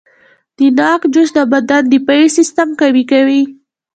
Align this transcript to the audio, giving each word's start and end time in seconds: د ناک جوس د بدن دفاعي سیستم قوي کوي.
د 0.57 0.59
ناک 0.79 1.01
جوس 1.13 1.29
د 1.35 1.39
بدن 1.51 1.83
دفاعي 1.93 2.27
سیستم 2.37 2.67
قوي 2.79 3.03
کوي. 3.11 3.41